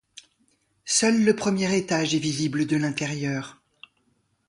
Seul 0.87 1.23
le 1.23 1.35
premier 1.35 1.77
étage 1.77 2.15
est 2.15 2.17
visible 2.17 2.65
de 2.65 2.75
l’intérieur. 2.75 3.61